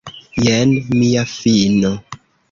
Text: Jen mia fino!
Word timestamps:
Jen 0.45 0.71
mia 1.01 1.25
fino! 1.33 1.93